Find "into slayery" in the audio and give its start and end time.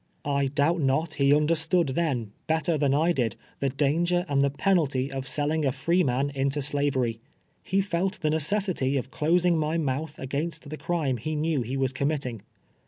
6.31-7.19